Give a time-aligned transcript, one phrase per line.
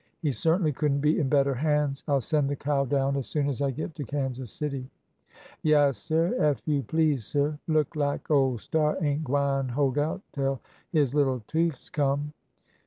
[0.23, 2.03] He certainly could n't be in better hands.
[2.07, 4.89] I 'll send the cow down as soon as I get to Kansas City."
[5.63, 7.59] "Yaassir; ef you please, sir.
[7.67, 10.59] Look lak ole Star ain't gwine hold out tell
[10.91, 12.33] his little toofies come."